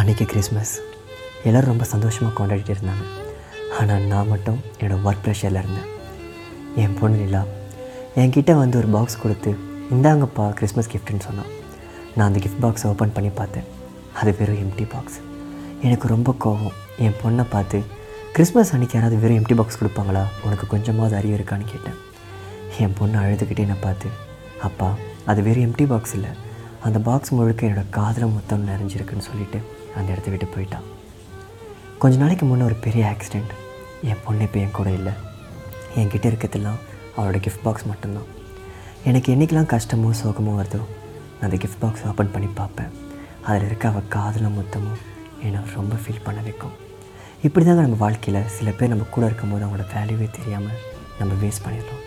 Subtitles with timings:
[0.00, 0.72] அன்றைக்கி கிறிஸ்மஸ்
[1.48, 3.04] எல்லோரும் ரொம்ப சந்தோஷமாக கொண்டாடிட்டு இருந்தாங்க.
[3.78, 5.90] ஆனால் நான் மட்டும் என்னோடய ஒர்க் ப்ரெஷரில் இருந்தேன்.
[6.82, 7.42] என் பொண்ணு நிலா
[8.20, 9.50] என்கிட்ட வந்து ஒரு பாக்ஸ் கொடுத்து
[9.96, 11.50] இந்தாங்கப்பா கிறிஸ்மஸ் கிஃப்ட்டுன்னு சொன்னான்.
[12.14, 13.68] நான் அந்த கிஃப்ட் பாக்ஸை ஓப்பன் பண்ணி பார்த்தேன்.
[14.20, 15.18] அது வெறும் எம்டி பாக்ஸ்
[15.88, 16.74] எனக்கு ரொம்ப கோவம்.
[17.06, 17.80] என் பொண்ணை பார்த்து
[18.38, 20.24] கிறிஸ்மஸ் அன்றைக்கி யாராவது வெறும் எம்டி பாக்ஸ் கொடுப்பாங்களா?
[20.46, 22.00] உனக்கு கொஞ்சமாவது அறிவு இருக்கான்னு கேட்டேன்.
[22.84, 24.10] என் பொண்ணு அழுதுகிட்டே என்னை பார்த்து
[24.70, 24.90] அப்பா
[25.30, 26.32] அது வெறும் எம்டி பாக்ஸ் இல்லை.
[26.86, 29.58] அந்த பாக்ஸ் முழுக்க என்னோடய காதில் மொத்தம் நிறைஞ்சிருக்குன்னு சொல்லிவிட்டு
[29.98, 30.86] அந்த இடத்த விட்டு போயிட்டான்.
[32.02, 33.52] கொஞ்ச நாளைக்கு முன்னே ஒரு பெரிய ஆக்சிடெண்ட்
[34.10, 35.14] என் பொண்ணு இப்போ என் கூட இல்லை.
[36.00, 36.80] என்கிட்ட இருக்கிறதெல்லாம்
[37.16, 38.28] அவளோட கிஃப்ட் பாக்ஸ் மட்டும்தான்.
[39.10, 40.82] எனக்கு என்றைக்கெலாம் கஷ்டமோ சோகமோ வருதோ
[41.36, 42.92] நான் அந்த கிஃப்ட் பாக்ஸ் ஓப்பன் பண்ணி பார்ப்பேன்.
[43.48, 45.00] அதில் இருக்க அவள் காதில் மொத்தமும்
[45.46, 46.74] என்னை ரொம்ப ஃபீல் பண்ண வைக்கும்.
[47.46, 50.80] இப்படி தாங்க நம்ம வாழ்க்கையில் சில பேர் நம்ம கூட இருக்கும்போது அவங்களோட வேல்யூவே தெரியாமல்
[51.20, 52.02] நம்ம வேஸ்ட் பண்ணிடுறோம்